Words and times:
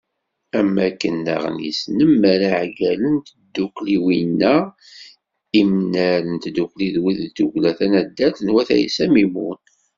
Am 0.59 0.69
wakken 0.77 1.17
daɣen 1.25 1.57
yesnemmer 1.65 2.39
iɛeggalen 2.49 3.15
n 3.19 3.23
tdukkliwin-a 3.25 4.55
Imnar 5.61 6.21
n 6.33 6.35
Tdukli 6.43 6.87
d 6.95 6.97
wid 7.03 7.19
n 7.23 7.29
tdukkla 7.29 7.71
tanaddalt 7.77 8.37
n 8.43 8.51
wat 8.53 8.69
Ɛisa 8.77 9.05
Mimun. 9.13 9.59